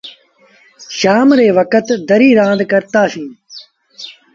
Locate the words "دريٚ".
2.09-2.37